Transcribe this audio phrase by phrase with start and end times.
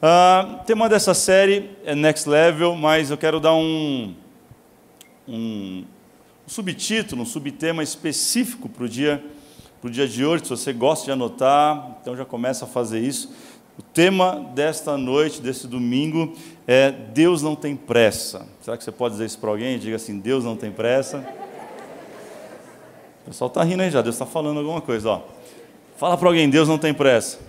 [0.00, 4.14] Uh, o tema dessa série é Next Level, mas eu quero dar um,
[5.26, 5.84] um,
[6.46, 9.20] um subtítulo, um subtema específico para o dia,
[9.90, 10.44] dia de hoje.
[10.44, 13.34] Se você gosta de anotar, então já começa a fazer isso.
[13.76, 16.32] O tema desta noite, desse domingo,
[16.64, 18.46] é Deus não tem pressa.
[18.60, 19.80] Será que você pode dizer isso para alguém?
[19.80, 21.26] Diga assim: Deus não tem pressa.
[23.22, 25.10] O pessoal está rindo aí já, Deus está falando alguma coisa.
[25.10, 25.22] Ó.
[25.96, 27.40] Fala para alguém: Deus não tem pressa.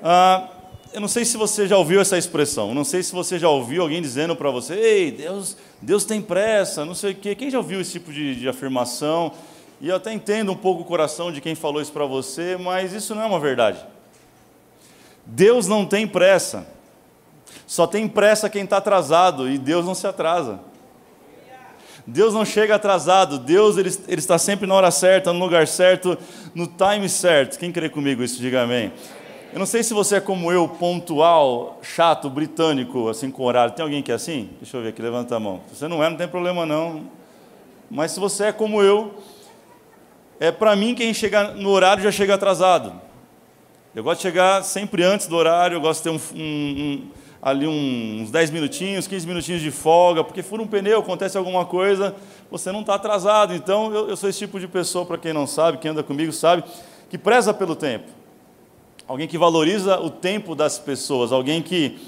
[0.00, 0.50] Ah,
[0.96, 3.82] eu não sei se você já ouviu essa expressão, não sei se você já ouviu
[3.82, 7.34] alguém dizendo para você, ei, Deus, Deus tem pressa, não sei o quê.
[7.34, 9.30] Quem já ouviu esse tipo de, de afirmação?
[9.78, 12.94] E eu até entendo um pouco o coração de quem falou isso para você, mas
[12.94, 13.78] isso não é uma verdade.
[15.26, 16.66] Deus não tem pressa.
[17.66, 20.60] Só tem pressa quem está atrasado, e Deus não se atrasa.
[22.06, 26.16] Deus não chega atrasado, Deus ele, ele está sempre na hora certa, no lugar certo,
[26.54, 27.58] no time certo.
[27.58, 28.90] Quem crê comigo isso, diga amém.
[29.52, 33.74] Eu não sei se você é como eu, pontual, chato, britânico, assim com horário.
[33.74, 34.50] Tem alguém que é assim?
[34.60, 35.60] Deixa eu ver aqui, levanta a mão.
[35.68, 37.04] Se você não é, não tem problema não.
[37.90, 39.14] Mas se você é como eu,
[40.40, 43.00] é para mim quem chega no horário já chega atrasado.
[43.94, 47.10] Eu gosto de chegar sempre antes do horário, eu gosto de ter um, um, um,
[47.40, 52.14] ali uns 10 minutinhos, 15 minutinhos de folga, porque fura um pneu, acontece alguma coisa,
[52.50, 53.54] você não está atrasado.
[53.54, 56.32] Então, eu, eu sou esse tipo de pessoa, para quem não sabe, quem anda comigo
[56.32, 56.62] sabe,
[57.08, 58.15] que preza pelo tempo
[59.06, 61.98] alguém que valoriza o tempo das pessoas, alguém que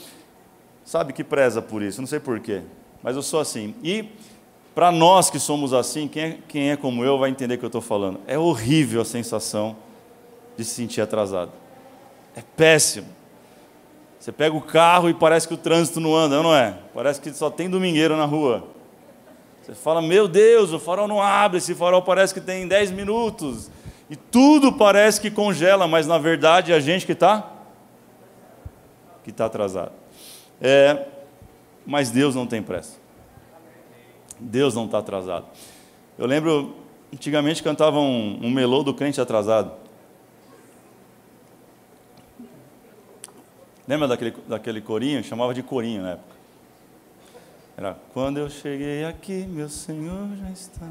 [0.85, 2.63] sabe que preza por isso, não sei porquê,
[3.03, 3.75] mas eu sou assim.
[3.83, 4.07] E
[4.75, 7.65] para nós que somos assim, quem é, quem é como eu vai entender o que
[7.65, 8.21] eu estou falando.
[8.27, 9.77] É horrível a sensação
[10.57, 11.53] de se sentir atrasado.
[12.37, 13.09] É péssimo.
[14.19, 16.77] Você pega o carro e parece que o trânsito não anda, não é?
[16.93, 18.69] Parece que só tem domingueiro na rua.
[19.63, 23.71] Você fala, meu Deus, o farol não abre, esse farol parece que tem 10 minutos.
[24.11, 27.53] E tudo parece que congela, mas na verdade é a gente que está
[29.23, 29.93] que está atrasado.
[30.61, 31.07] É,
[31.85, 32.97] mas Deus não tem pressa.
[34.41, 35.47] Deus não está atrasado.
[36.17, 36.75] Eu lembro,
[37.13, 39.73] antigamente cantava um, um melô do crente atrasado.
[43.87, 45.23] Lembra daquele, daquele corinho?
[45.23, 46.37] Chamava de corinho na época.
[47.77, 50.89] Era, quando eu cheguei aqui, meu Senhor já está.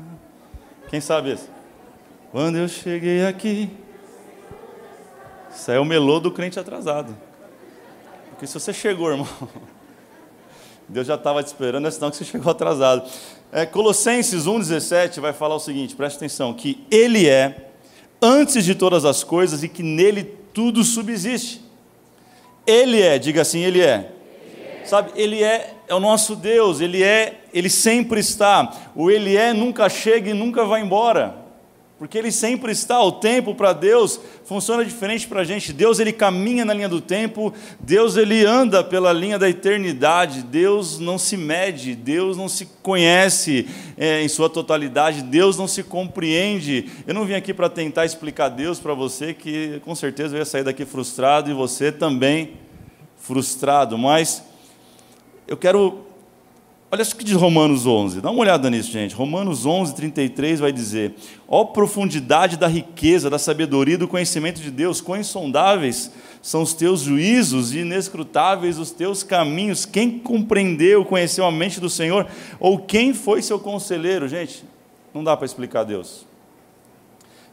[0.90, 1.50] Quem sabe isso?
[2.30, 3.70] Quando eu cheguei aqui,
[5.50, 7.16] isso é o melô do crente atrasado.
[8.32, 9.28] Porque se você chegou, irmão,
[10.90, 13.10] Deus já estava te esperando, é sinal que você chegou atrasado.
[13.50, 17.70] É, Colossenses 1,17 vai falar o seguinte, preste atenção, que Ele é
[18.22, 21.62] antes de todas as coisas e que nele tudo subsiste.
[22.66, 24.12] Ele é, diga assim, Ele é.
[24.44, 24.86] Ele é.
[24.86, 28.70] Sabe, Ele é, é o nosso Deus, Ele é, Ele sempre está.
[28.94, 31.47] O Ele é nunca chega e nunca vai embora
[31.98, 35.74] porque ele sempre está, o tempo para Deus funciona diferente para a gente.
[35.74, 40.44] Deus ele caminha na linha do tempo, Deus ele anda pela linha da eternidade.
[40.44, 45.82] Deus não se mede, Deus não se conhece é, em sua totalidade, Deus não se
[45.82, 46.88] compreende.
[47.08, 50.46] Eu não vim aqui para tentar explicar Deus para você, que com certeza eu ia
[50.46, 52.54] sair daqui frustrado e você também
[53.18, 54.44] frustrado, mas
[55.48, 56.07] eu quero
[56.90, 59.14] Olha o que diz Romanos 11, dá uma olhada nisso, gente.
[59.14, 61.16] Romanos 11, 33 vai dizer:
[61.46, 66.10] Ó profundidade da riqueza, da sabedoria e do conhecimento de Deus, quão insondáveis
[66.42, 69.86] são os teus juízos e inescrutáveis os teus caminhos.
[69.86, 72.26] Quem compreendeu, conheceu a mente do Senhor?
[72.58, 74.26] Ou quem foi seu conselheiro?
[74.30, 74.64] Gente,
[75.14, 76.26] não dá para explicar Deus.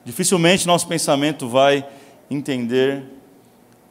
[0.04, 1.84] Dificilmente nosso pensamento vai
[2.30, 3.02] entender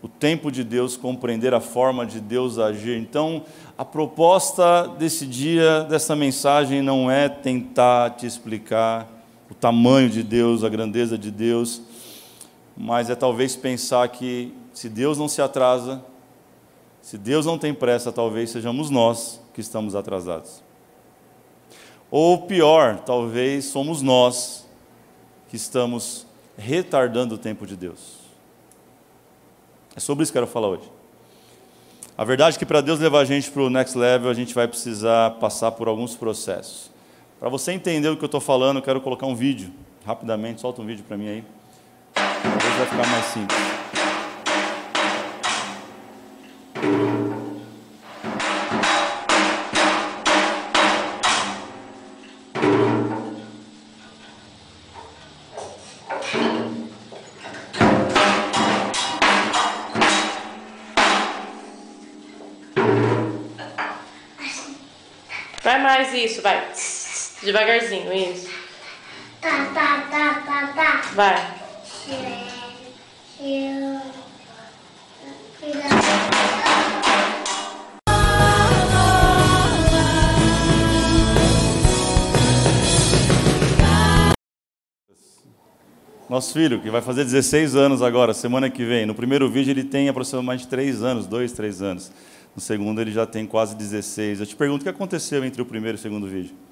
[0.03, 2.97] o tempo de Deus, compreender a forma de Deus agir.
[2.97, 3.45] Então,
[3.83, 9.05] a proposta desse dia, dessa mensagem, não é tentar te explicar
[9.51, 11.81] o tamanho de Deus, a grandeza de Deus,
[12.77, 16.01] mas é talvez pensar que se Deus não se atrasa,
[17.01, 20.63] se Deus não tem pressa, talvez sejamos nós que estamos atrasados.
[22.09, 24.65] Ou pior, talvez somos nós
[25.49, 26.25] que estamos
[26.57, 28.13] retardando o tempo de Deus.
[29.93, 30.92] É sobre isso que eu quero falar hoje.
[32.15, 34.53] A verdade é que para Deus levar a gente para o next level, a gente
[34.53, 36.91] vai precisar passar por alguns processos.
[37.39, 39.71] Para você entender o que eu estou falando, eu quero colocar um vídeo,
[40.05, 41.43] rapidamente, solta um vídeo para mim aí.
[42.13, 43.72] Talvez vai ficar mais simples.
[67.53, 68.49] Devagarzinho, isso.
[69.39, 71.01] Tá, tá, tá, tá, tá.
[71.13, 71.53] Vai.
[86.27, 89.05] Nosso filho, que vai fazer 16 anos agora, semana que vem.
[89.05, 92.11] No primeiro vídeo ele tem aproximadamente 3 anos, 2, 3 anos.
[92.55, 94.39] No segundo ele já tem quase 16.
[94.39, 96.62] Eu te pergunto o que aconteceu entre o primeiro e o segundo vídeo?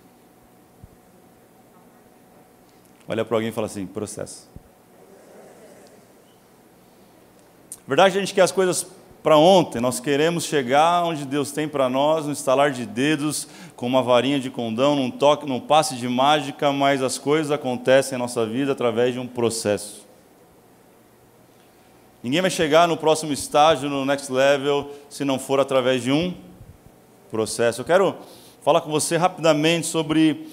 [3.11, 4.49] Olha para alguém e fala assim: processo.
[7.85, 8.87] Verdade, a gente quer as coisas
[9.21, 13.85] para ontem, nós queremos chegar onde Deus tem para nós, no estalar de dedos, com
[13.85, 18.19] uma varinha de condão, num toque, num passe de mágica, mas as coisas acontecem em
[18.19, 20.07] nossa vida através de um processo.
[22.23, 26.33] Ninguém vai chegar no próximo estágio, no next level, se não for através de um
[27.29, 27.81] processo.
[27.81, 28.15] Eu quero
[28.63, 30.47] falar com você rapidamente sobre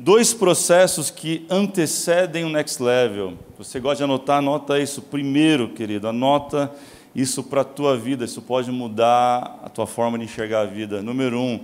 [0.00, 3.34] dois processos que antecedem o next level.
[3.58, 4.38] Você gosta de anotar?
[4.38, 5.02] Anota isso.
[5.02, 6.72] Primeiro, querido, anota
[7.14, 8.24] isso para a tua vida.
[8.24, 11.02] Isso pode mudar a tua forma de enxergar a vida.
[11.02, 11.60] Número um,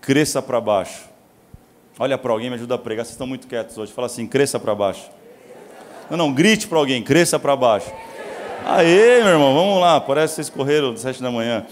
[0.00, 1.08] cresça para baixo.
[1.98, 3.04] Olha para alguém, me ajuda a pregar.
[3.04, 3.92] Vocês estão muito quietos hoje.
[3.92, 5.10] Fala assim, cresça para baixo.
[6.10, 7.90] Não, não, grite para alguém, cresça para baixo.
[8.66, 9.98] Aê, meu irmão, vamos lá.
[10.00, 11.64] Parece que vocês correram às sete da manhã.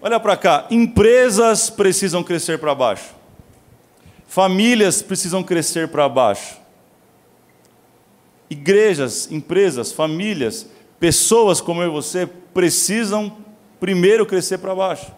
[0.00, 0.66] Olha para cá.
[0.70, 3.15] Empresas precisam crescer para baixo.
[4.26, 6.56] Famílias precisam crescer para baixo.
[8.50, 10.66] Igrejas, empresas, famílias,
[10.98, 13.36] pessoas como eu e você precisam
[13.78, 15.12] primeiro crescer para baixo.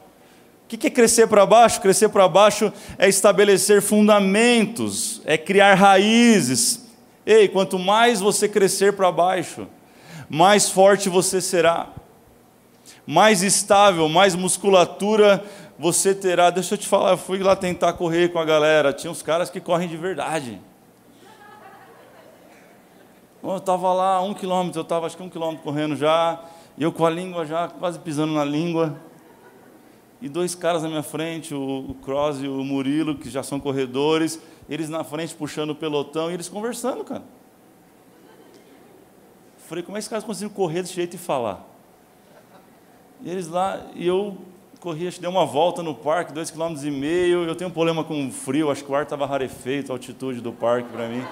[0.64, 1.80] O que é crescer para baixo?
[1.80, 6.86] Crescer para baixo é estabelecer fundamentos, é criar raízes.
[7.24, 9.66] Ei, quanto mais você crescer para baixo,
[10.28, 11.88] mais forte você será,
[13.06, 15.42] mais estável, mais musculatura
[15.78, 16.50] você terá.
[16.50, 18.92] Deixa eu te falar, eu fui lá tentar correr com a galera.
[18.92, 20.60] Tinha uns caras que correm de verdade.
[23.42, 26.42] Eu estava lá um quilômetro, eu estava acho que um quilômetro correndo já,
[26.76, 28.98] e eu com a língua já quase pisando na língua.
[30.20, 34.40] E dois caras na minha frente, o, Cross e o Murilo, que já são corredores,
[34.68, 37.22] eles na frente puxando o pelotão e eles conversando, cara.
[39.68, 41.64] Falei, como é que esses caras conseguem correr desse jeito e falar?
[43.20, 44.38] E eles lá, e eu
[44.80, 47.44] corri, acho dei uma volta no parque, dois quilômetros e meio.
[47.44, 50.52] Eu tenho um problema com frio, acho que o ar estava rarefeito, a altitude do
[50.52, 51.24] parque para mim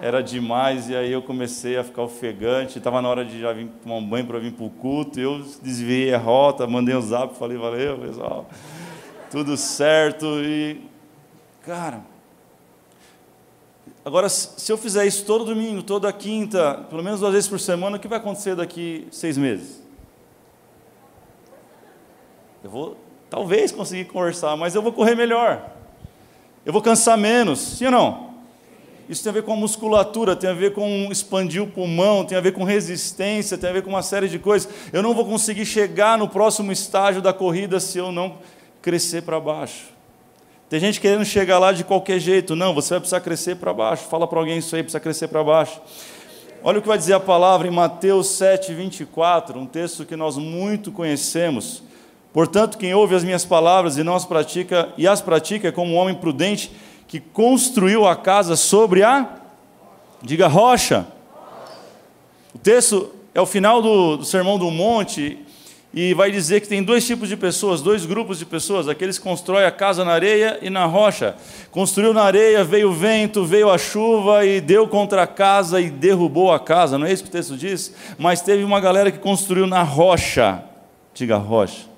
[0.00, 0.88] era demais.
[0.88, 2.78] E aí eu comecei a ficar ofegante.
[2.78, 5.18] Estava na hora de já vir tomar um banho para vir para o culto.
[5.18, 8.48] Eu desviei a rota, mandei um zap, falei, valeu, pessoal,
[9.30, 10.26] tudo certo.
[10.44, 10.80] E,
[11.64, 12.02] cara,
[14.04, 17.96] agora, se eu fizer isso todo domingo, toda quinta, pelo menos duas vezes por semana,
[17.96, 19.85] o que vai acontecer daqui seis meses?
[22.66, 22.96] Eu vou
[23.30, 25.70] talvez conseguir conversar, mas eu vou correr melhor.
[26.64, 28.30] Eu vou cansar menos, sim ou não?
[29.08, 32.36] Isso tem a ver com a musculatura, tem a ver com expandir o pulmão, tem
[32.36, 34.68] a ver com resistência, tem a ver com uma série de coisas.
[34.92, 38.38] Eu não vou conseguir chegar no próximo estágio da corrida se eu não
[38.82, 39.84] crescer para baixo.
[40.68, 42.56] Tem gente querendo chegar lá de qualquer jeito.
[42.56, 44.08] Não, você vai precisar crescer para baixo.
[44.08, 45.80] Fala para alguém isso aí, precisa crescer para baixo.
[46.64, 50.36] Olha o que vai dizer a palavra em Mateus 7, 24, um texto que nós
[50.36, 51.86] muito conhecemos.
[52.36, 55.94] Portanto, quem ouve as minhas palavras e não as pratica, e as pratica é como
[55.94, 56.70] um homem prudente
[57.08, 59.26] que construiu a casa sobre a
[60.20, 61.06] diga rocha.
[62.54, 65.38] O texto é o final do, do Sermão do Monte
[65.94, 69.24] e vai dizer que tem dois tipos de pessoas, dois grupos de pessoas, aqueles que
[69.24, 71.36] constroem a casa na areia e na rocha.
[71.70, 75.88] Construiu na areia, veio o vento, veio a chuva e deu contra a casa e
[75.88, 77.94] derrubou a casa, não é isso que o texto diz?
[78.18, 80.62] Mas teve uma galera que construiu na rocha,
[81.14, 81.95] diga rocha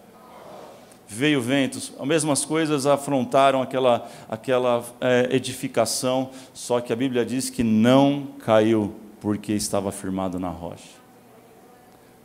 [1.08, 7.48] veio ventos, as mesmas coisas afrontaram aquela, aquela é, edificação, só que a Bíblia diz
[7.48, 10.98] que não caiu porque estava firmado na rocha.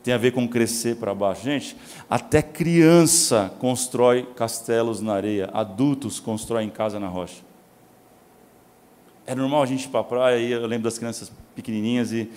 [0.04, 1.44] Tem a ver com crescer para baixo.
[1.44, 1.78] Gente,
[2.10, 7.42] até criança constrói castelos na areia, adultos constroem casa na rocha.
[9.26, 12.30] É normal a gente ir para a praia, e eu lembro das crianças pequenininhas e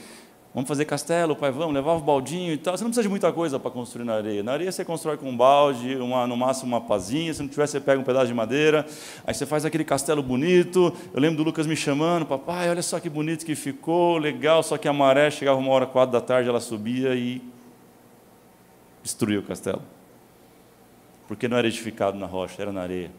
[0.56, 2.74] Vamos fazer castelo, pai, vamos, levava o baldinho e tal.
[2.74, 4.42] Você não precisa de muita coisa para construir na areia.
[4.42, 7.66] Na areia você constrói com um balde, uma, no máximo uma pazinha, se não tiver,
[7.66, 8.86] você pega um pedaço de madeira,
[9.26, 10.90] aí você faz aquele castelo bonito.
[11.12, 14.78] Eu lembro do Lucas me chamando, papai, olha só que bonito que ficou, legal, só
[14.78, 17.42] que a maré chegava uma hora, quatro da tarde, ela subia e
[19.02, 19.82] destruiu o castelo.
[21.28, 23.10] Porque não era edificado na rocha, era na areia.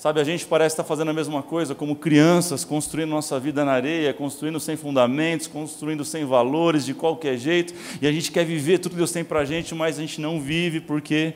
[0.00, 3.72] Sabe, a gente parece estar fazendo a mesma coisa, como crianças, construindo nossa vida na
[3.72, 8.78] areia, construindo sem fundamentos, construindo sem valores, de qualquer jeito, e a gente quer viver
[8.78, 11.34] tudo que Deus tem para a gente, mas a gente não vive porque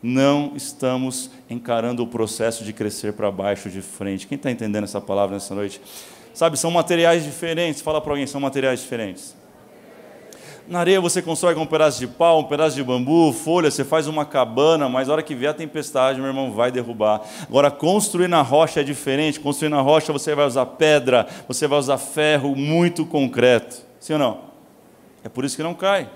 [0.00, 4.28] não estamos encarando o processo de crescer para baixo de frente.
[4.28, 5.80] Quem está entendendo essa palavra nessa noite?
[6.32, 7.82] Sabe, são materiais diferentes.
[7.82, 9.34] Fala para alguém, são materiais diferentes.
[10.66, 13.84] Na areia você constrói com um pedaço de pau, um pedaço de bambu, folha, você
[13.84, 17.20] faz uma cabana, mas a hora que vier a tempestade, meu irmão, vai derrubar.
[17.42, 19.38] Agora, construir na rocha é diferente.
[19.38, 23.82] Construir na rocha você vai usar pedra, você vai usar ferro muito concreto.
[24.00, 24.40] Sim ou não?
[25.22, 26.08] É por isso que não cai.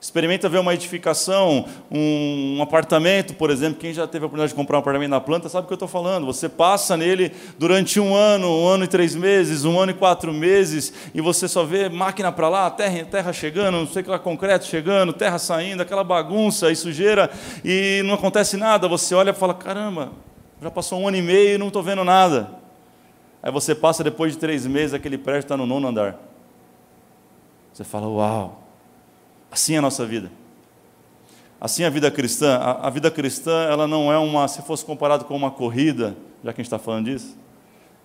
[0.00, 3.78] Experimenta ver uma edificação, um, um, apartamento, por exemplo.
[3.78, 5.76] Quem já teve a oportunidade de comprar um apartamento na planta sabe o que eu
[5.76, 6.24] estou falando.
[6.24, 10.32] Você passa nele durante um ano, um ano e três meses, um ano e quatro
[10.32, 14.10] meses, e você só vê máquina para lá, terra, terra chegando, não sei o que
[14.10, 17.30] lá, concreto chegando, terra saindo, aquela bagunça e sujeira,
[17.62, 18.88] e não acontece nada.
[18.88, 20.12] Você olha e fala: caramba,
[20.62, 22.52] já passou um ano e meio e não estou vendo nada.
[23.42, 26.18] Aí você passa depois de três meses, aquele prédio está no nono andar.
[27.70, 28.69] Você fala: uau
[29.50, 30.30] Assim é a nossa vida.
[31.60, 32.56] Assim é a vida cristã.
[32.56, 36.52] A, a vida cristã, ela não é uma, se fosse comparado com uma corrida, já
[36.52, 37.36] que a gente está falando disso,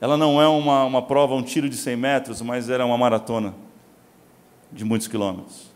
[0.02, 3.54] ela não é uma, uma prova, um tiro de 100 metros, mas era uma maratona
[4.72, 5.75] de muitos quilômetros.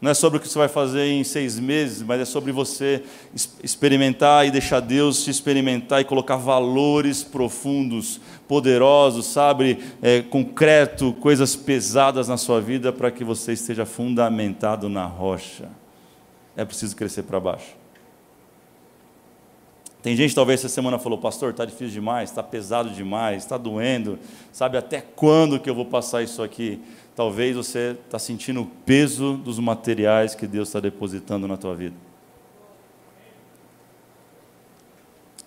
[0.00, 3.02] Não é sobre o que você vai fazer em seis meses, mas é sobre você
[3.62, 11.54] experimentar e deixar Deus te experimentar e colocar valores profundos, poderosos, sabe, é, concreto, coisas
[11.54, 15.68] pesadas na sua vida para que você esteja fundamentado na rocha.
[16.56, 17.79] É preciso crescer para baixo.
[20.02, 24.18] Tem gente talvez essa semana falou, pastor, está difícil demais, está pesado demais, está doendo,
[24.50, 26.80] sabe até quando que eu vou passar isso aqui?
[27.14, 32.09] Talvez você está sentindo o peso dos materiais que Deus está depositando na tua vida.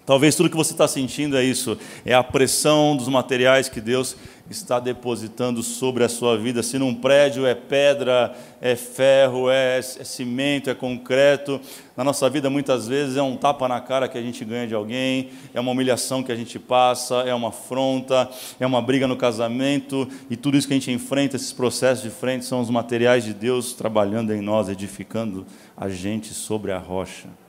[0.05, 4.17] Talvez tudo que você está sentindo é isso, é a pressão dos materiais que Deus
[4.50, 6.62] está depositando sobre a sua vida.
[6.62, 11.62] Se num prédio é pedra, é ferro, é, é, cimento, é concreto,
[11.95, 14.75] na nossa vida muitas vezes é um tapa na cara que a gente ganha de
[14.75, 18.29] alguém, é uma humilhação que a gente passa, é uma afronta,
[18.60, 22.10] é uma briga no casamento, e tudo isso que a gente enfrenta, esses processos de
[22.10, 25.45] frente, são os materiais de Deus trabalhando em nós, edificando
[25.77, 27.42] a gente sobre a rocha.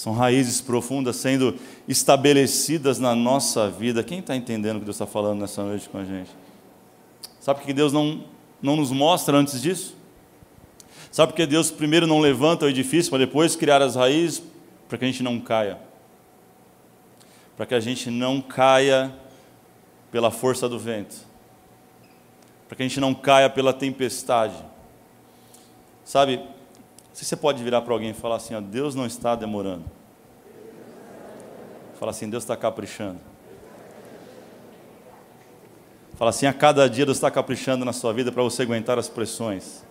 [0.00, 1.54] São raízes profundas sendo
[1.86, 4.02] estabelecidas na nossa vida.
[4.02, 6.30] Quem está entendendo o que Deus está falando nessa noite com a gente?
[7.38, 8.24] Sabe que Deus não,
[8.62, 9.94] não nos mostra antes disso?
[11.12, 14.42] Sabe porque Deus primeiro não levanta o edifício para depois criar as raízes
[14.88, 15.76] para que a gente não caia?
[17.54, 19.14] Para que a gente não caia
[20.10, 21.14] pela força do vento,
[22.66, 24.56] para que a gente não caia pela tempestade.
[26.06, 26.40] Sabe,
[27.20, 29.84] se você pode virar para alguém e falar assim: ó, Deus não está demorando.
[31.98, 33.20] Fala assim: Deus está caprichando.
[36.16, 39.06] Fala assim: a cada dia Deus está caprichando na sua vida para você aguentar as
[39.06, 39.84] pressões.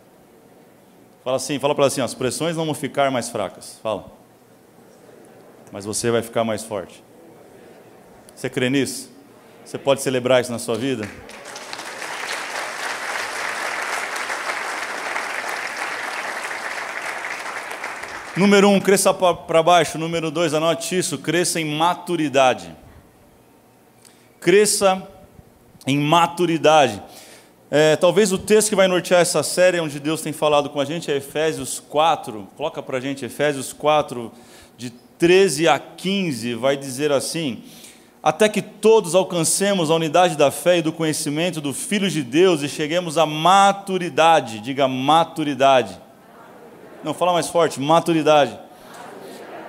[1.24, 3.78] Fala assim: fala para assim: as pressões não vão ficar mais fracas.
[3.84, 4.06] Fala.
[5.72, 7.04] Mas você vai ficar mais forte.
[8.34, 9.12] Você crê nisso?
[9.64, 11.08] Você pode celebrar isso na sua vida?
[18.40, 19.98] Número um, cresça para baixo.
[19.98, 22.74] Número dois, anote isso: cresça em maturidade.
[24.40, 25.06] Cresça
[25.86, 27.04] em maturidade.
[27.70, 30.86] É, talvez o texto que vai nortear essa série, onde Deus tem falado com a
[30.86, 32.48] gente, é Efésios 4.
[32.56, 34.32] Coloca para a gente Efésios 4,
[34.78, 37.62] de 13 a 15, vai dizer assim:
[38.24, 42.62] Até que todos alcancemos a unidade da fé e do conhecimento do Filho de Deus
[42.62, 44.62] e cheguemos à maturidade.
[44.62, 46.00] Diga maturidade
[47.04, 48.58] não, fala mais forte, maturidade.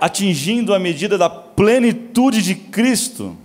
[0.00, 3.36] Atingindo a medida da plenitude de Cristo.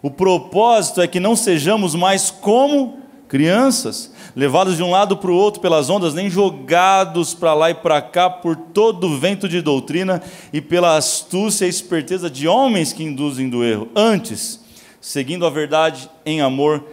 [0.00, 5.34] O propósito é que não sejamos mais como crianças, levados de um lado para o
[5.34, 9.62] outro pelas ondas, nem jogados para lá e para cá por todo o vento de
[9.62, 13.88] doutrina e pela astúcia e esperteza de homens que induzem do erro.
[13.94, 14.60] Antes,
[15.00, 16.84] seguindo a verdade em amor,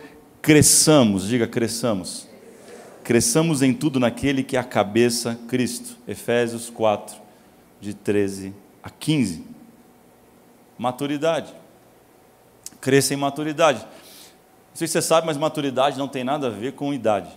[0.42, 2.29] cresçamos, diga cresçamos
[3.10, 5.98] cresçamos em tudo naquele que é a cabeça, Cristo.
[6.08, 7.20] Efésios 4,
[7.82, 9.44] de 13 a 15.
[10.78, 11.52] Maturidade.
[12.80, 13.80] Cresça em maturidade.
[13.80, 17.32] Não sei se você sabe, mas maturidade não tem nada a ver com idade.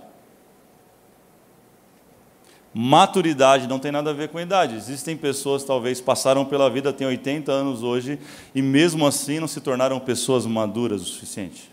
[2.75, 4.76] Maturidade não tem nada a ver com idade.
[4.76, 8.19] Existem pessoas, talvez, passaram pela vida, têm 80 anos hoje,
[8.55, 11.72] e mesmo assim não se tornaram pessoas maduras o suficiente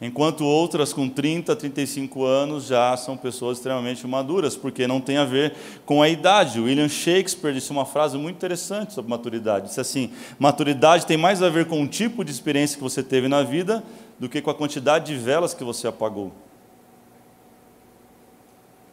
[0.00, 5.24] enquanto outras com 30, 35 anos já são pessoas extremamente maduras, porque não tem a
[5.24, 5.54] ver
[5.84, 6.60] com a idade.
[6.60, 9.66] William Shakespeare disse uma frase muito interessante sobre maturidade.
[9.66, 13.28] Disse assim: maturidade tem mais a ver com o tipo de experiência que você teve
[13.28, 13.82] na vida
[14.18, 16.32] do que com a quantidade de velas que você apagou.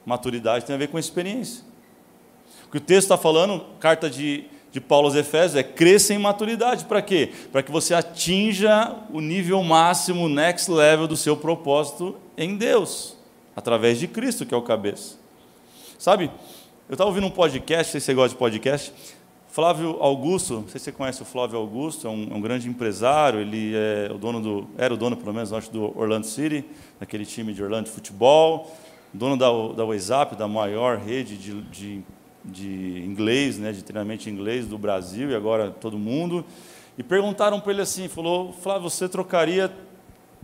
[0.06, 1.64] Maturidade tem a ver com experiência.
[2.68, 6.18] O que o texto está falando, carta de de Paulo aos Efésios é cresça em
[6.18, 6.86] maturidade.
[6.86, 7.32] Para quê?
[7.52, 13.16] Para que você atinja o nível máximo, o next level do seu propósito em Deus.
[13.56, 15.16] através de Cristo, que é o cabeça.
[15.98, 16.30] Sabe,
[16.88, 18.94] eu estava ouvindo um podcast, não sei se você gosta de podcast,
[19.58, 22.70] Flávio Augusto, não sei se você conhece o Flávio Augusto, é um, é um, grande
[22.70, 26.64] empresário, ele é o dono do, era o dono, pelo menos, acho, do Orlando City,
[27.00, 28.72] daquele time de Orlando de futebol,
[29.12, 32.04] dono da, da WhatsApp, da maior rede de, de,
[32.48, 36.46] de inglês, né, de treinamento em inglês do Brasil e agora todo mundo.
[36.98, 39.72] E perguntaram para ele assim, falou, Flávio, você trocaria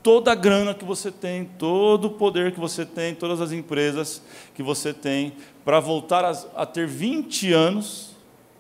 [0.04, 4.22] toda a grana que você tem, todo o poder que você tem, todas as empresas
[4.54, 5.34] que você tem,
[5.64, 8.14] para voltar a, a ter 20 anos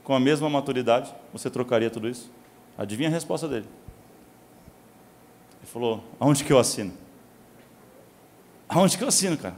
[0.03, 2.31] com a mesma maturidade, você trocaria tudo isso?
[2.77, 3.65] Adivinha a resposta dele?
[5.61, 6.93] Ele falou: Aonde que eu assino?
[8.67, 9.55] Aonde que eu assino, cara?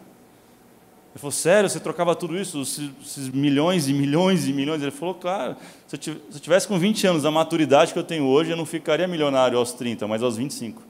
[1.15, 4.81] Ele falou: Sério, você trocava tudo isso, esses milhões e milhões e milhões?
[4.81, 5.55] Ele falou: Claro,
[5.88, 9.07] se eu tivesse com 20 anos a maturidade que eu tenho hoje, eu não ficaria
[9.07, 10.84] milionário aos 30, mas aos 25.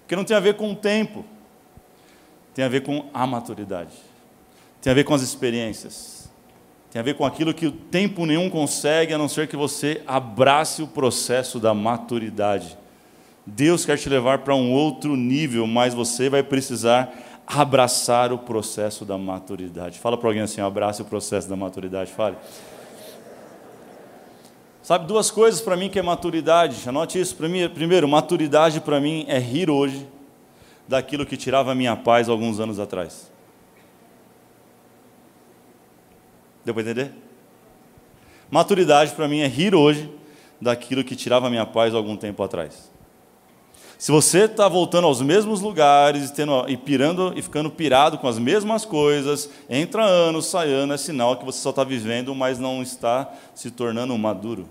[0.00, 1.24] Porque não tem a ver com o tempo,
[2.52, 3.94] tem a ver com a maturidade,
[4.82, 6.24] tem a ver com as experiências
[6.94, 10.00] tem a ver com aquilo que o tempo nenhum consegue, a não ser que você
[10.06, 12.78] abrace o processo da maturidade.
[13.44, 17.12] Deus quer te levar para um outro nível, mas você vai precisar
[17.46, 19.98] abraçar o processo da maturidade.
[19.98, 22.10] Fala para alguém assim: abrace o processo da maturidade.
[22.12, 22.36] Fale.
[24.82, 26.86] Sabe duas coisas para mim que é maturidade?
[26.86, 27.34] Anote isso.
[27.36, 30.06] Primeiro, maturidade para mim é rir hoje
[30.86, 33.32] daquilo que tirava a minha paz alguns anos atrás.
[36.64, 37.12] Deu para entender?
[38.50, 40.12] Maturidade para mim é rir hoje
[40.60, 42.92] daquilo que tirava a minha paz algum tempo atrás.
[44.04, 48.38] Se você está voltando aos mesmos lugares, tendo, e pirando e ficando pirado com as
[48.38, 52.82] mesmas coisas, entra ano, sai ano, é sinal que você só está vivendo, mas não
[52.82, 54.68] está se tornando maduro.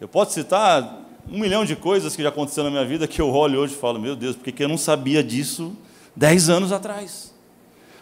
[0.00, 3.32] Eu posso citar um milhão de coisas que já aconteceram na minha vida que eu
[3.32, 5.76] olho hoje e falo, meu Deus, por que eu não sabia disso
[6.16, 7.32] dez anos atrás?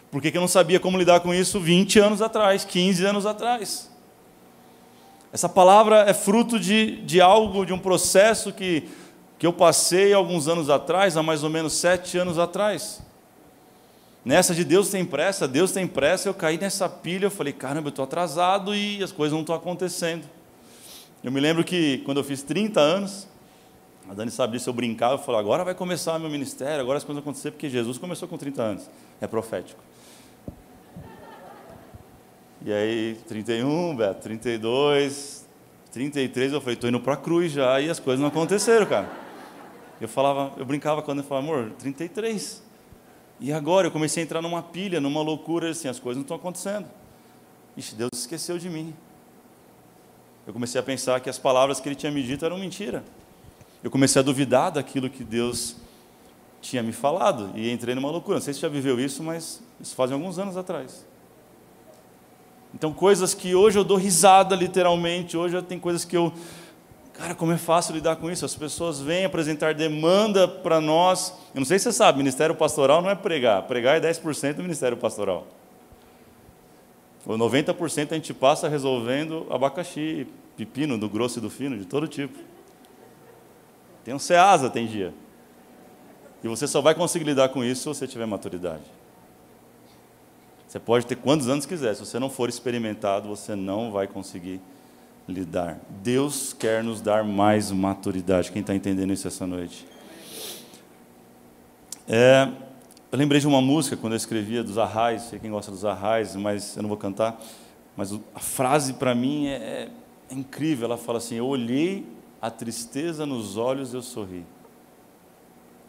[0.09, 3.90] Por que, eu não sabia como lidar com isso 20 anos atrás, 15 anos atrás?
[5.33, 8.89] Essa palavra é fruto de, de algo, de um processo que,
[9.39, 13.01] que eu passei alguns anos atrás, há mais ou menos sete anos atrás.
[14.25, 17.87] Nessa de Deus tem pressa, Deus tem pressa, eu caí nessa pilha, eu falei, caramba,
[17.87, 20.25] eu estou atrasado e as coisas não estão acontecendo.
[21.23, 23.27] Eu me lembro que quando eu fiz 30 anos,
[24.09, 27.03] a Dani sabe disso, eu brincava, eu falava, agora vai começar meu ministério, agora as
[27.03, 28.89] coisas vão acontecer, porque Jesus começou com 30 anos,
[29.21, 29.81] é profético.
[32.63, 35.47] E aí, 31, Beto, 32,
[35.91, 39.09] 33, eu falei, estou indo para a cruz já, e as coisas não aconteceram, cara.
[39.99, 42.61] Eu falava, eu brincava quando eu falava, amor, 33.
[43.39, 46.37] E agora eu comecei a entrar numa pilha, numa loucura, assim, as coisas não estão
[46.37, 46.87] acontecendo.
[47.75, 48.93] Ixi, Deus esqueceu de mim.
[50.45, 53.03] Eu comecei a pensar que as palavras que ele tinha me dito eram mentira.
[53.83, 55.75] Eu comecei a duvidar daquilo que Deus
[56.61, 58.37] tinha me falado e entrei numa loucura.
[58.37, 61.05] Não sei se você já viveu isso, mas isso faz alguns anos atrás.
[62.73, 66.31] Então, coisas que hoje eu dou risada, literalmente, hoje tem coisas que eu.
[67.13, 68.45] Cara, como é fácil lidar com isso?
[68.45, 71.33] As pessoas vêm apresentar demanda para nós.
[71.53, 73.63] Eu não sei se você sabe, ministério pastoral não é pregar.
[73.63, 75.45] Pregar é 10% do ministério pastoral.
[77.25, 80.25] O 90% a gente passa resolvendo abacaxi,
[80.57, 82.37] pepino, do grosso e do fino, de todo tipo.
[84.03, 85.13] Tem um ceasa, tem dia.
[86.43, 89.00] E você só vai conseguir lidar com isso se você tiver maturidade.
[90.71, 94.61] Você pode ter quantos anos quiser, se você não for experimentado, você não vai conseguir
[95.27, 95.77] lidar.
[96.01, 98.53] Deus quer nos dar mais maturidade.
[98.53, 99.85] Quem está entendendo isso essa noite?
[102.07, 102.49] É,
[103.11, 106.37] eu lembrei de uma música quando eu escrevia dos arrais, sei quem gosta dos arrais,
[106.37, 107.37] mas eu não vou cantar.
[107.97, 109.89] Mas a frase para mim é, é,
[110.29, 110.85] é incrível.
[110.85, 112.07] Ela fala assim: Eu olhei
[112.41, 114.45] a tristeza nos olhos, eu sorri.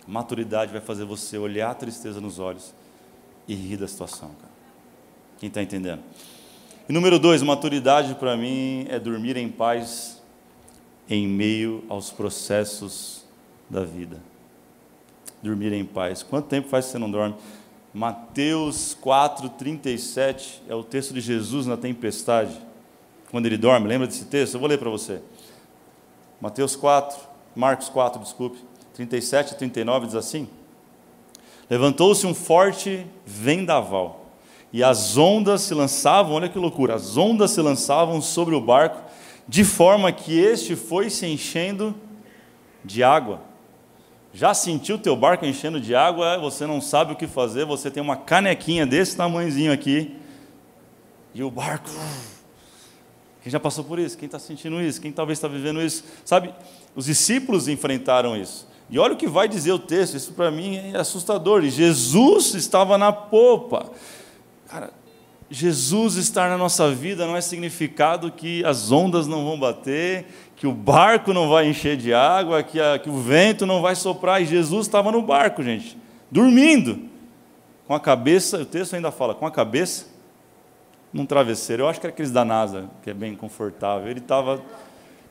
[0.08, 2.74] Maturidade vai fazer você olhar a tristeza nos olhos
[3.46, 4.51] e rir da situação, cara.
[5.42, 6.00] Quem está entendendo?
[6.88, 10.22] E número dois, maturidade para mim é dormir em paz
[11.10, 13.24] em meio aos processos
[13.68, 14.20] da vida.
[15.42, 16.22] Dormir em paz.
[16.22, 17.34] Quanto tempo faz que você não dorme?
[17.92, 22.56] Mateus 4, 37 é o texto de Jesus na tempestade.
[23.28, 24.54] Quando ele dorme, lembra desse texto?
[24.54, 25.20] Eu vou ler para você.
[26.40, 27.18] Mateus 4,
[27.56, 28.60] Marcos 4, desculpe,
[28.94, 30.48] 37 e 39 diz assim:
[31.68, 34.21] Levantou-se um forte vendaval
[34.72, 39.02] e as ondas se lançavam, olha que loucura, as ondas se lançavam sobre o barco,
[39.46, 41.94] de forma que este foi se enchendo
[42.84, 43.40] de água.
[44.32, 48.02] Já sentiu teu barco enchendo de água, você não sabe o que fazer, você tem
[48.02, 50.16] uma canequinha desse tamanhozinho aqui,
[51.34, 51.90] e o barco.
[53.42, 54.16] Quem já passou por isso?
[54.16, 55.00] Quem está sentindo isso?
[55.00, 56.04] Quem talvez está vivendo isso?
[56.24, 56.54] Sabe,
[56.94, 58.68] os discípulos enfrentaram isso.
[58.88, 61.64] E olha o que vai dizer o texto, isso para mim é assustador.
[61.64, 63.90] E Jesus estava na popa.
[64.72, 64.90] Cara,
[65.50, 70.24] Jesus estar na nossa vida não é significado que as ondas não vão bater,
[70.56, 73.94] que o barco não vai encher de água, que, a, que o vento não vai
[73.94, 74.40] soprar.
[74.40, 75.98] E Jesus estava no barco, gente,
[76.30, 77.00] dormindo,
[77.86, 80.06] com a cabeça, o texto ainda fala, com a cabeça
[81.12, 81.82] num travesseiro.
[81.82, 84.08] Eu acho que era aqueles da NASA, que é bem confortável.
[84.08, 84.58] Ele estava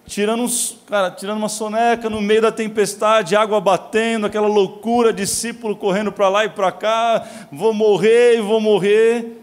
[0.06, 0.46] tirando,
[0.88, 6.30] cara, tirando uma soneca no meio da tempestade, água batendo, aquela loucura, discípulo correndo para
[6.30, 9.40] lá e para cá, vou morrer, vou morrer.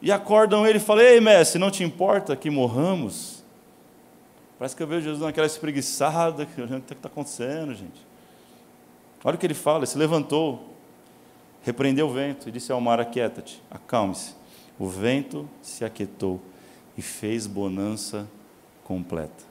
[0.00, 3.44] E acordam ele e falam: Ei, mestre, não te importa que morramos?
[4.58, 8.06] Parece que eu vejo Jesus naquela espreguiçada, o que está acontecendo, gente.
[9.24, 10.74] Olha o que ele fala: ele se levantou,
[11.62, 14.34] repreendeu o vento e disse ao mar: Aquieta-te, acalme-se.
[14.78, 16.40] O vento se aquietou
[16.96, 18.28] e fez bonança
[18.84, 19.47] completa.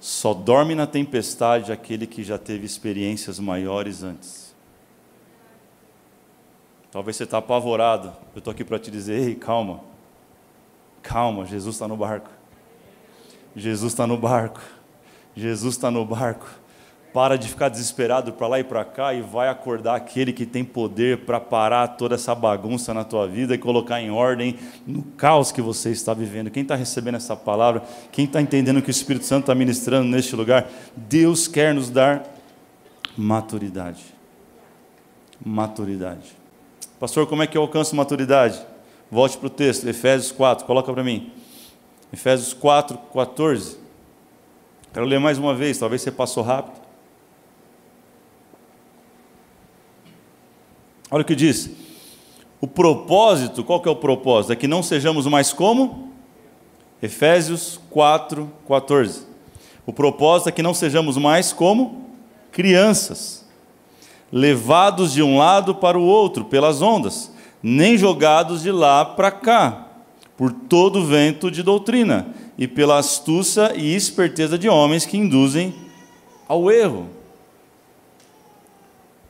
[0.00, 4.54] Só dorme na tempestade aquele que já teve experiências maiores antes.
[6.90, 8.16] Talvez você está apavorado.
[8.34, 9.80] Eu estou aqui para te dizer: ei, calma.
[11.02, 12.30] Calma, Jesus está no barco.
[13.54, 14.60] Jesus está no barco.
[15.34, 16.48] Jesus está no barco.
[17.12, 20.62] Para de ficar desesperado para lá e para cá e vai acordar aquele que tem
[20.62, 25.50] poder para parar toda essa bagunça na tua vida e colocar em ordem no caos
[25.50, 26.50] que você está vivendo.
[26.50, 30.36] Quem está recebendo essa palavra, quem está entendendo que o Espírito Santo está ministrando neste
[30.36, 32.24] lugar, Deus quer nos dar
[33.16, 34.04] maturidade.
[35.44, 36.36] Maturidade.
[37.00, 38.60] Pastor, como é que eu alcanço maturidade?
[39.10, 41.32] Volte para o texto, Efésios 4, coloca para mim.
[42.12, 43.78] Efésios 4, 14.
[44.92, 46.87] Quero ler mais uma vez, talvez você passou rápido.
[51.10, 51.70] Olha o que diz.
[52.60, 54.52] O propósito, qual que é o propósito?
[54.52, 56.12] É que não sejamos mais como?
[57.02, 59.22] Efésios 4, 14.
[59.86, 62.04] O propósito é que não sejamos mais como
[62.50, 63.46] crianças,
[64.32, 69.86] levados de um lado para o outro pelas ondas, nem jogados de lá para cá,
[70.36, 75.72] por todo vento de doutrina, e pela astúcia e esperteza de homens que induzem
[76.48, 77.06] ao erro.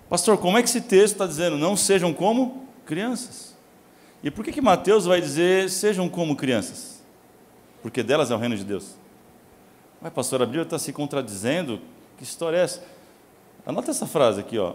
[0.08, 3.56] Pastor, como é que esse texto está dizendo não sejam como crianças?
[4.22, 7.02] E por que, que Mateus vai dizer sejam como crianças?
[7.82, 8.96] Porque delas é o reino de Deus.
[10.00, 11.80] Mas, pastor, a Bíblia está se contradizendo?
[12.16, 12.82] Que história é essa?
[13.66, 14.74] Anota essa frase aqui, ó.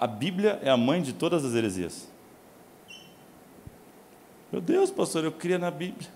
[0.00, 2.08] A Bíblia é a mãe de todas as heresias.
[4.50, 6.08] Meu Deus, pastor, eu cria na Bíblia.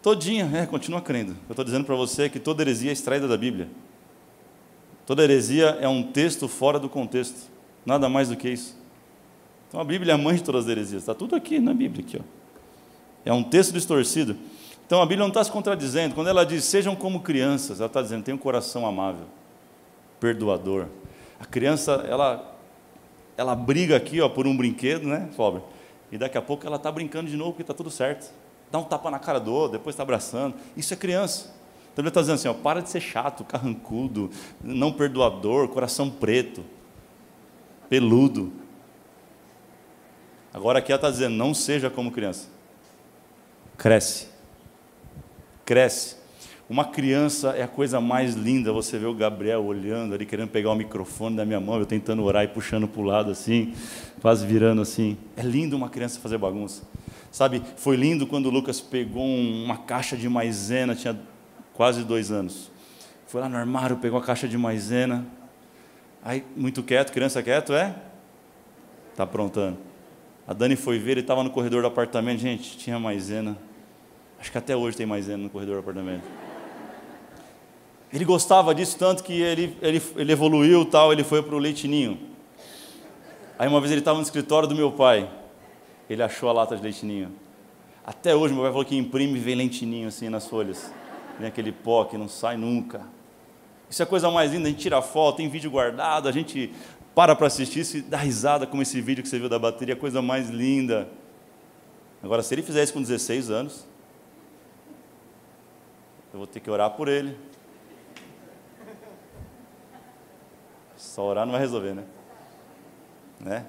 [0.00, 1.32] Todinha, é, continua crendo.
[1.48, 3.68] Eu estou dizendo para você que toda heresia é extraída da Bíblia.
[5.06, 7.50] Toda heresia é um texto fora do contexto,
[7.84, 8.76] nada mais do que isso.
[9.68, 12.04] Então a Bíblia é a mãe de todas as heresias, está tudo aqui na Bíblia.
[12.06, 12.42] Aqui, ó.
[13.24, 14.36] É um texto distorcido.
[14.86, 16.14] Então a Bíblia não está se contradizendo.
[16.14, 19.26] Quando ela diz sejam como crianças, ela está dizendo tem um coração amável,
[20.20, 20.86] perdoador.
[21.40, 22.56] A criança, ela,
[23.36, 25.62] ela briga aqui ó, por um brinquedo, né, Fober?
[26.10, 28.30] E daqui a pouco ela está brincando de novo porque está tudo certo.
[28.70, 30.54] Dá um tapa na cara do outro, depois está abraçando.
[30.76, 31.50] Isso é criança.
[31.92, 34.30] Então ele está dizendo assim: ó, para de ser chato, carrancudo,
[34.62, 36.64] não perdoador, coração preto,
[37.88, 38.52] peludo.
[40.52, 42.48] Agora aqui ela está dizendo: não seja como criança.
[43.76, 44.28] Cresce.
[45.64, 46.22] Cresce.
[46.68, 48.72] Uma criança é a coisa mais linda.
[48.72, 52.22] Você vê o Gabriel olhando ali, querendo pegar o microfone da minha mão, eu tentando
[52.22, 53.74] orar e puxando para o lado assim,
[54.22, 55.18] quase virando assim.
[55.36, 56.84] É lindo uma criança fazer bagunça.
[57.30, 61.18] Sabe, foi lindo quando o Lucas pegou uma caixa de maisena, tinha
[61.74, 62.70] quase dois anos.
[63.26, 65.26] Foi lá no armário, pegou a caixa de maisena.
[66.22, 67.94] Aí, muito quieto, criança quieto, é?
[69.10, 69.78] Está aprontando.
[70.46, 72.40] A Dani foi ver, ele estava no corredor do apartamento.
[72.40, 73.56] Gente, tinha maisena.
[74.38, 76.24] Acho que até hoje tem maisena no corredor do apartamento.
[78.12, 82.20] Ele gostava disso tanto que ele, ele, ele evoluiu tal, ele foi para o leitinho.
[83.58, 85.30] Aí uma vez ele estava no escritório do meu pai.
[86.10, 87.32] Ele achou a lata de leitinho.
[88.04, 90.92] Até hoje meu pai falou que imprime e vem leitinho assim nas folhas
[91.38, 93.02] vem aquele pó que não sai nunca.
[93.88, 96.72] Isso é a coisa mais linda, a gente tira foto, tem vídeo guardado, a gente
[97.14, 100.22] para para assistir e dá risada como esse vídeo que você viu da bateria, coisa
[100.22, 101.08] mais linda.
[102.22, 103.86] Agora, se ele fizer isso com 16 anos,
[106.32, 107.36] eu vou ter que orar por ele.
[110.96, 112.04] Só orar não vai resolver, né?
[113.40, 113.66] Né?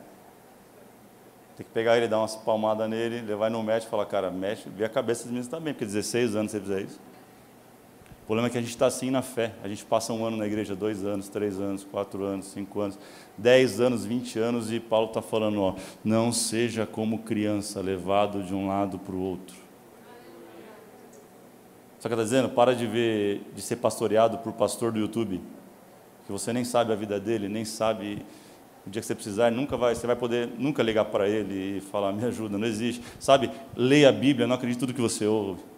[1.58, 4.70] Tem que pegar ele, dar umas palmadas nele, levar no médico e falar, cara, mexe,
[4.70, 7.00] vê a cabeça dos meninos também, porque 16 anos você fizer isso.
[8.24, 9.54] O problema é que a gente está assim na fé.
[9.62, 12.98] A gente passa um ano na igreja, dois anos, três anos, quatro anos, cinco anos,
[13.38, 18.54] dez anos, vinte anos, e Paulo está falando: ó, não seja como criança, levado de
[18.54, 19.58] um lado para o outro.
[22.00, 25.42] Só que está dizendo, para de ver, de ser pastoreado por pastor do YouTube.
[26.26, 28.26] que você nem sabe a vida dele, nem sabe
[28.88, 31.82] o dia que você precisar, nunca vai, você vai poder nunca ligar para ele e
[31.82, 33.04] falar, me ajuda, não existe.
[33.20, 35.73] Sabe, leia a Bíblia, não acredite tudo que você ouve.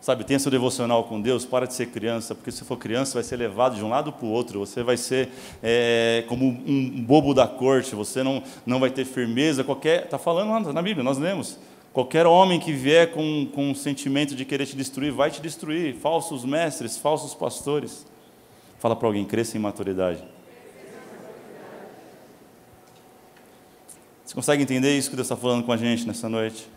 [0.00, 3.24] Sabe, tenha seu devocional com Deus, para de ser criança, porque se for criança, vai
[3.24, 5.30] ser levado de um lado para o outro, você vai ser
[5.62, 10.04] é, como um bobo da corte, você não, não vai ter firmeza, qualquer.
[10.04, 11.58] Está falando lá na Bíblia, nós lemos.
[11.92, 15.96] Qualquer homem que vier com, com um sentimento de querer te destruir, vai te destruir.
[15.96, 18.06] Falsos mestres, falsos pastores.
[18.78, 20.22] Fala para alguém, cresça em maturidade.
[24.24, 26.68] Você consegue entender isso que Deus está falando com a gente nessa noite?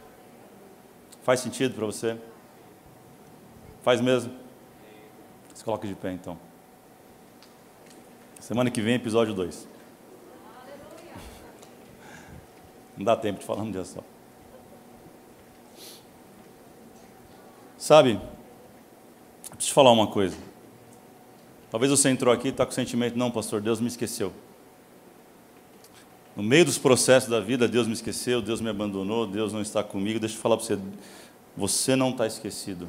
[1.24, 2.16] Faz sentido para você?
[3.82, 4.34] Faz mesmo?
[5.54, 6.38] Se coloca de pé então.
[8.40, 9.68] Semana que vem, episódio 2.
[12.98, 14.04] Não dá tempo de falar um dia só.
[17.78, 18.20] Sabe,
[19.42, 20.38] preciso te falar uma coisa.
[21.72, 24.34] Talvez você entrou aqui e está com o sentimento, não, pastor, Deus me esqueceu.
[26.36, 29.84] No meio dos processos da vida, Deus me esqueceu, Deus me abandonou, Deus não está
[29.84, 30.20] comigo.
[30.20, 30.80] Deixa eu falar para você,
[31.56, 32.88] você não está esquecido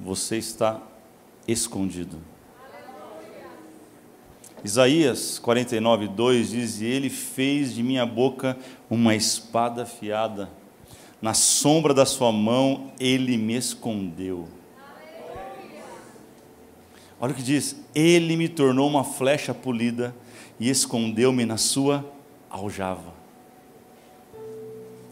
[0.00, 0.80] você está
[1.46, 2.18] escondido.
[4.62, 8.56] Isaías 49, 2 diz: E ele fez de minha boca
[8.90, 10.50] uma espada afiada,
[11.22, 14.48] na sombra da sua mão ele me escondeu.
[17.20, 20.14] Olha o que diz: Ele me tornou uma flecha polida
[20.58, 22.04] e escondeu-me na sua
[22.50, 23.16] aljava.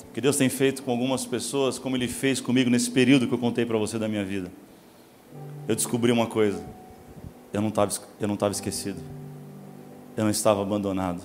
[0.09, 3.35] O que Deus tem feito com algumas pessoas, como Ele fez comigo nesse período que
[3.35, 4.51] eu contei para você da minha vida
[5.69, 6.63] eu descobri uma coisa.
[7.53, 9.01] Eu não estava eu não estava esquecido.
[10.17, 11.23] Eu não estava abandonado.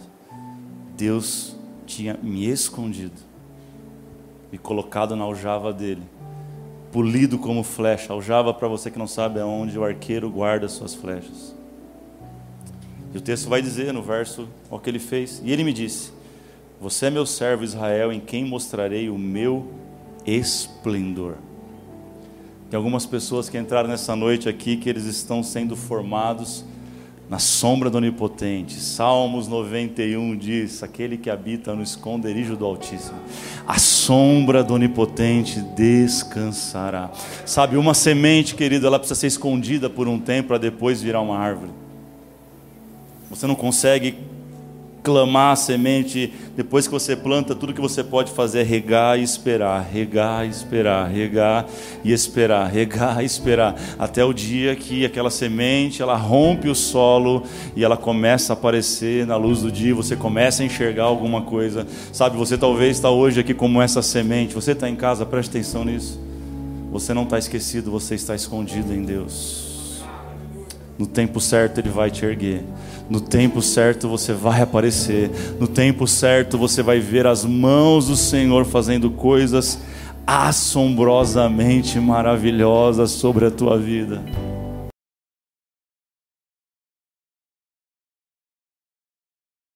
[0.97, 3.31] Deus tinha me escondido
[4.51, 6.03] e colocado na aljava dele,
[6.91, 8.13] polido como flecha.
[8.13, 11.55] Aljava, para você que não sabe, é onde o arqueiro guarda suas flechas.
[13.13, 15.41] E o texto vai dizer no verso o que ele fez.
[15.43, 16.11] E ele me disse:
[16.79, 19.67] Você é meu servo Israel, em quem mostrarei o meu
[20.25, 21.35] esplendor.
[22.71, 26.63] Tem algumas pessoas que entraram nessa noite aqui que eles estão sendo formados
[27.29, 28.79] na sombra do Onipotente.
[28.79, 33.19] Salmos 91 diz: Aquele que habita no esconderijo do Altíssimo,
[33.67, 37.11] a sombra do Onipotente descansará.
[37.45, 41.37] Sabe, uma semente, querido, ela precisa ser escondida por um tempo para depois virar uma
[41.37, 41.71] árvore.
[43.29, 44.15] Você não consegue
[45.03, 49.23] clamar a semente, depois que você planta, tudo que você pode fazer é regar e
[49.23, 51.65] esperar, regar e esperar, regar
[52.03, 57.43] e esperar, regar e esperar, até o dia que aquela semente, ela rompe o solo
[57.75, 61.87] e ela começa a aparecer na luz do dia, você começa a enxergar alguma coisa.
[62.13, 64.53] Sabe, você talvez está hoje aqui como essa semente.
[64.53, 66.19] Você está em casa, preste atenção nisso.
[66.91, 69.70] Você não está esquecido, você está escondido em Deus.
[70.97, 72.63] No tempo certo ele vai te erguer.
[73.09, 75.31] No tempo certo você vai aparecer.
[75.59, 79.79] No tempo certo você vai ver as mãos do Senhor fazendo coisas
[80.25, 84.21] assombrosamente maravilhosas sobre a tua vida.